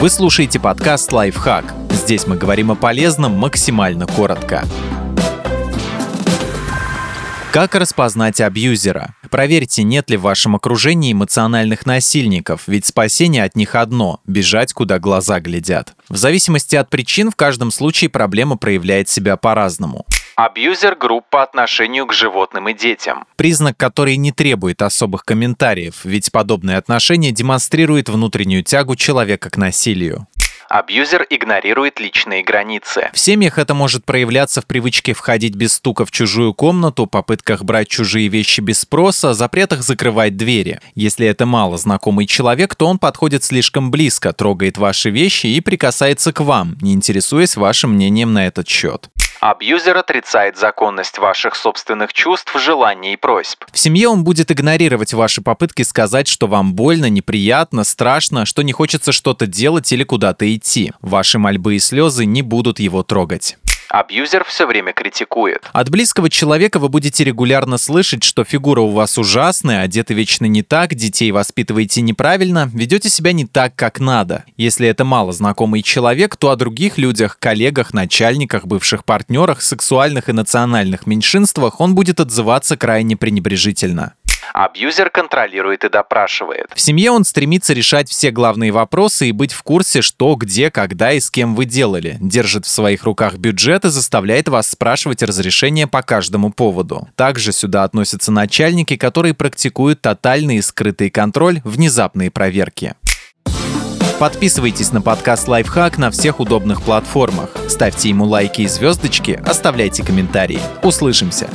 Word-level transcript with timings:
Вы 0.00 0.10
слушаете 0.10 0.60
подкаст 0.60 1.10
«Лайфхак». 1.10 1.74
Здесь 1.90 2.24
мы 2.28 2.36
говорим 2.36 2.70
о 2.70 2.76
полезном 2.76 3.32
максимально 3.32 4.06
коротко. 4.06 4.64
Как 7.50 7.74
распознать 7.74 8.40
абьюзера? 8.40 9.16
Проверьте, 9.28 9.82
нет 9.82 10.08
ли 10.08 10.16
в 10.16 10.20
вашем 10.20 10.54
окружении 10.54 11.12
эмоциональных 11.12 11.84
насильников, 11.84 12.68
ведь 12.68 12.86
спасение 12.86 13.42
от 13.42 13.56
них 13.56 13.74
одно– 13.74 14.20
бежать, 14.24 14.72
куда 14.72 15.00
глаза 15.00 15.40
глядят. 15.40 15.94
В 16.08 16.16
зависимости 16.16 16.76
от 16.76 16.88
причин 16.90 17.32
в 17.32 17.34
каждом 17.34 17.72
случае 17.72 18.08
проблема 18.08 18.56
проявляет 18.56 19.08
себя 19.08 19.36
по-разному. 19.36 20.06
Абьюзер 20.38 20.94
групп 20.94 21.24
по 21.30 21.42
отношению 21.42 22.06
к 22.06 22.12
животным 22.12 22.68
и 22.68 22.72
детям. 22.72 23.26
Признак, 23.34 23.76
который 23.76 24.16
не 24.16 24.30
требует 24.30 24.82
особых 24.82 25.24
комментариев, 25.24 26.04
ведь 26.04 26.30
подобное 26.30 26.78
отношение 26.78 27.32
демонстрирует 27.32 28.08
внутреннюю 28.08 28.62
тягу 28.62 28.94
человека 28.94 29.50
к 29.50 29.56
насилию. 29.56 30.28
Абьюзер 30.68 31.26
игнорирует 31.28 31.98
личные 31.98 32.44
границы. 32.44 33.10
В 33.12 33.18
семьях 33.18 33.58
это 33.58 33.74
может 33.74 34.04
проявляться 34.04 34.60
в 34.60 34.66
привычке 34.66 35.12
входить 35.12 35.56
без 35.56 35.72
стука 35.72 36.04
в 36.06 36.12
чужую 36.12 36.54
комнату, 36.54 37.08
попытках 37.08 37.64
брать 37.64 37.88
чужие 37.88 38.28
вещи 38.28 38.60
без 38.60 38.78
спроса, 38.78 39.34
запретах 39.34 39.82
закрывать 39.82 40.36
двери. 40.36 40.78
Если 40.94 41.26
это 41.26 41.46
мало 41.46 41.78
знакомый 41.78 42.26
человек, 42.26 42.76
то 42.76 42.86
он 42.86 43.00
подходит 43.00 43.42
слишком 43.42 43.90
близко, 43.90 44.32
трогает 44.32 44.78
ваши 44.78 45.10
вещи 45.10 45.48
и 45.48 45.60
прикасается 45.60 46.32
к 46.32 46.38
вам, 46.42 46.78
не 46.80 46.92
интересуясь 46.92 47.56
вашим 47.56 47.94
мнением 47.94 48.32
на 48.32 48.46
этот 48.46 48.68
счет. 48.68 49.10
Абьюзер 49.40 49.96
отрицает 49.96 50.56
законность 50.56 51.18
ваших 51.18 51.54
собственных 51.54 52.12
чувств, 52.12 52.54
желаний 52.58 53.12
и 53.12 53.16
просьб. 53.16 53.64
В 53.72 53.78
семье 53.78 54.08
он 54.08 54.24
будет 54.24 54.50
игнорировать 54.50 55.14
ваши 55.14 55.42
попытки 55.42 55.82
сказать, 55.82 56.26
что 56.26 56.46
вам 56.46 56.74
больно, 56.74 57.08
неприятно, 57.08 57.84
страшно, 57.84 58.46
что 58.46 58.62
не 58.62 58.72
хочется 58.72 59.12
что-то 59.12 59.46
делать 59.46 59.92
или 59.92 60.02
куда-то 60.02 60.52
идти. 60.54 60.92
Ваши 61.00 61.38
мольбы 61.38 61.76
и 61.76 61.78
слезы 61.78 62.26
не 62.26 62.42
будут 62.42 62.80
его 62.80 63.02
трогать. 63.02 63.56
Абьюзер 63.88 64.44
все 64.44 64.66
время 64.66 64.92
критикует. 64.92 65.68
От 65.72 65.88
близкого 65.88 66.28
человека 66.28 66.78
вы 66.78 66.88
будете 66.88 67.24
регулярно 67.24 67.78
слышать, 67.78 68.22
что 68.22 68.44
фигура 68.44 68.80
у 68.82 68.90
вас 68.90 69.16
ужасная, 69.16 69.82
одеты 69.82 70.14
вечно 70.14 70.44
не 70.44 70.62
так, 70.62 70.94
детей 70.94 71.30
воспитываете 71.32 72.02
неправильно, 72.02 72.70
ведете 72.72 73.08
себя 73.08 73.32
не 73.32 73.46
так, 73.46 73.74
как 73.74 73.98
надо. 73.98 74.44
Если 74.56 74.86
это 74.86 75.04
мало 75.04 75.32
знакомый 75.32 75.82
человек, 75.82 76.36
то 76.36 76.50
о 76.50 76.56
других 76.56 76.98
людях, 76.98 77.38
коллегах, 77.38 77.94
начальниках, 77.94 78.66
бывших 78.66 79.04
партнерах, 79.04 79.62
сексуальных 79.62 80.28
и 80.28 80.32
национальных 80.32 81.06
меньшинствах 81.06 81.80
он 81.80 81.94
будет 81.94 82.20
отзываться 82.20 82.76
крайне 82.76 83.16
пренебрежительно. 83.16 84.12
Абьюзер 84.52 85.10
контролирует 85.10 85.84
и 85.84 85.88
допрашивает. 85.88 86.66
В 86.74 86.80
семье 86.80 87.10
он 87.10 87.24
стремится 87.24 87.72
решать 87.72 88.08
все 88.08 88.30
главные 88.30 88.72
вопросы 88.72 89.28
и 89.28 89.32
быть 89.32 89.52
в 89.52 89.62
курсе, 89.62 90.02
что, 90.02 90.34
где, 90.34 90.70
когда 90.70 91.12
и 91.12 91.20
с 91.20 91.30
кем 91.30 91.54
вы 91.54 91.64
делали. 91.64 92.16
Держит 92.20 92.66
в 92.66 92.68
своих 92.68 93.04
руках 93.04 93.34
бюджет 93.36 93.84
и 93.84 93.90
заставляет 93.90 94.48
вас 94.48 94.68
спрашивать 94.68 95.22
разрешение 95.22 95.86
по 95.86 96.02
каждому 96.02 96.52
поводу. 96.52 97.08
Также 97.16 97.52
сюда 97.52 97.84
относятся 97.84 98.32
начальники, 98.32 98.96
которые 98.96 99.34
практикуют 99.34 100.00
тотальный 100.00 100.56
и 100.56 100.62
скрытый 100.62 101.10
контроль, 101.10 101.60
внезапные 101.64 102.30
проверки. 102.30 102.94
Подписывайтесь 104.18 104.90
на 104.90 105.00
подкаст 105.00 105.46
«Лайфхак» 105.46 105.96
на 105.96 106.10
всех 106.10 106.40
удобных 106.40 106.82
платформах. 106.82 107.50
Ставьте 107.68 108.08
ему 108.08 108.24
лайки 108.24 108.62
и 108.62 108.66
звездочки, 108.66 109.40
оставляйте 109.46 110.04
комментарии. 110.04 110.60
Услышимся! 110.82 111.48